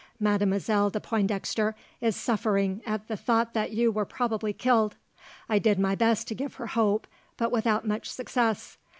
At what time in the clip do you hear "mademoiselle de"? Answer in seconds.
0.19-0.99